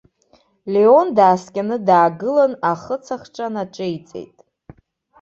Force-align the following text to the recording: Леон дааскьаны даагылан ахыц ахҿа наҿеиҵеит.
Леон 0.73 1.07
дааскьаны 1.17 1.77
даагылан 1.87 2.53
ахыц 2.71 3.05
ахҿа 3.15 3.47
наҿеиҵеит. 3.53 4.37